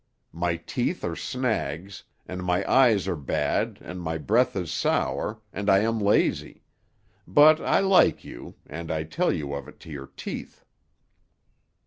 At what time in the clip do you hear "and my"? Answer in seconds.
2.25-2.67, 3.81-4.17